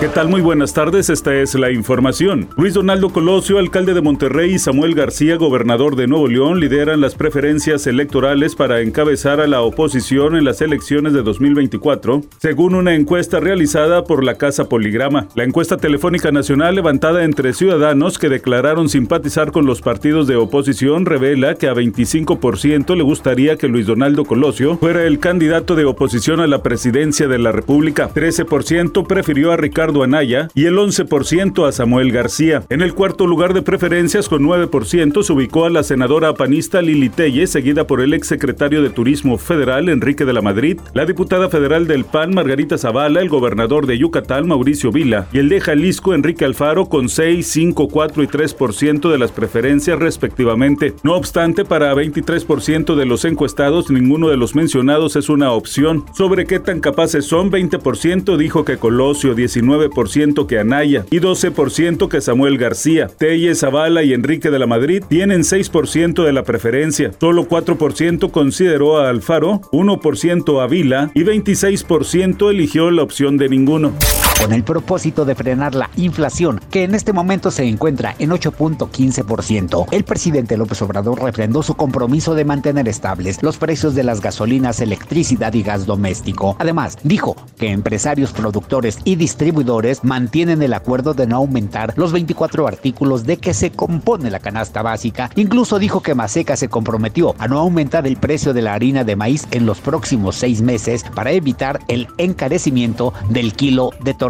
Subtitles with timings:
[0.00, 0.28] ¿Qué tal?
[0.28, 2.48] Muy buenas tardes, esta es la información.
[2.56, 7.16] Luis Donaldo Colosio, alcalde de Monterrey, y Samuel García, gobernador de Nuevo León, lideran las
[7.16, 13.40] preferencias electorales para encabezar a la oposición en las elecciones de 2024, según una encuesta
[13.40, 15.26] realizada por la Casa Poligrama.
[15.34, 21.06] La encuesta telefónica nacional levantada entre ciudadanos que declararon simpatizar con los partidos de oposición
[21.06, 26.38] revela que a 25% le gustaría que Luis Donaldo Colosio fuera el candidato de oposición
[26.38, 28.10] a la presidencia de la República.
[28.14, 32.62] 13% prefirió a Ricardo Anaya y el 11% a Samuel García.
[32.68, 37.08] En el cuarto lugar de preferencias con 9% se ubicó a la senadora panista Lili
[37.08, 41.86] Telle, seguida por el exsecretario de Turismo Federal Enrique de la Madrid, la diputada federal
[41.86, 46.44] del PAN Margarita Zavala, el gobernador de Yucatán Mauricio Vila y el de Jalisco Enrique
[46.44, 50.94] Alfaro con 6, 5, 4 y 3% de las preferencias respectivamente.
[51.02, 56.04] No obstante, para 23% de los encuestados ninguno de los mencionados es una opción.
[56.12, 59.77] Sobre qué tan capaces son, 20% dijo que Colosio, 19
[60.08, 63.08] ciento que Anaya y 12% que Samuel García.
[63.08, 67.12] Telle, Zavala y Enrique de la Madrid tienen 6% de la preferencia.
[67.20, 73.92] Solo 4% consideró a Alfaro, 1% a Vila y 26% eligió la opción de ninguno
[74.38, 79.86] con el propósito de frenar la inflación, que en este momento se encuentra en 8.15%.
[79.90, 84.80] El presidente López Obrador refrendó su compromiso de mantener estables los precios de las gasolinas,
[84.80, 86.56] electricidad y gas doméstico.
[86.60, 92.68] Además, dijo que empresarios, productores y distribuidores mantienen el acuerdo de no aumentar los 24
[92.68, 95.30] artículos de que se compone la canasta básica.
[95.34, 99.16] Incluso dijo que Maseca se comprometió a no aumentar el precio de la harina de
[99.16, 104.27] maíz en los próximos seis meses para evitar el encarecimiento del kilo de tortilla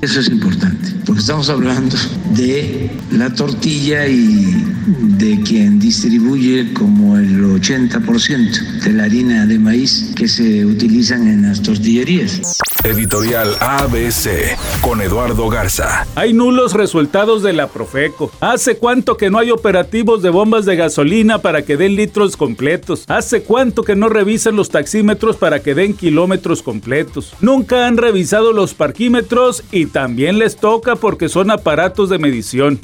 [0.00, 1.96] Eso es importante, porque estamos hablando
[2.36, 10.12] de la tortilla y de quien distribuye como el 80% de la harina de maíz
[10.16, 12.58] que se utilizan en las tortillerías.
[12.84, 16.06] Editorial ABC con Eduardo Garza.
[16.16, 18.30] Hay nulos resultados de la Profeco.
[18.40, 23.04] ¿Hace cuánto que no hay operativos de bombas de gasolina para que den litros completos?
[23.08, 27.32] ¿Hace cuánto que no revisan los taxímetros para que den kilómetros completos?
[27.40, 32.18] Nunca han revisado los parquímetros y también les toca porque son aparatos de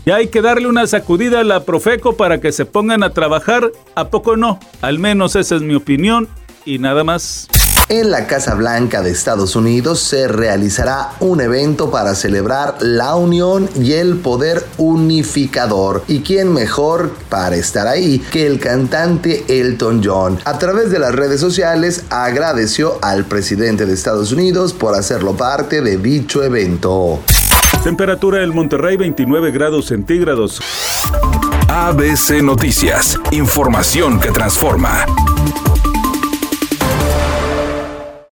[0.05, 3.71] Y hay que darle una sacudida a la Profeco para que se pongan a trabajar.
[3.95, 4.59] ¿A poco no?
[4.81, 6.29] Al menos esa es mi opinión
[6.65, 7.49] y nada más.
[7.91, 13.69] En la Casa Blanca de Estados Unidos se realizará un evento para celebrar la unión
[13.75, 16.05] y el poder unificador.
[16.07, 20.39] ¿Y quién mejor para estar ahí que el cantante Elton John?
[20.45, 25.83] A través de las redes sociales agradeció al presidente de Estados Unidos por hacerlo parte
[25.83, 27.19] de dicho evento.
[27.83, 30.61] Temperatura en Monterrey 29 grados centígrados.
[31.69, 35.07] ABC Noticias, información que transforma.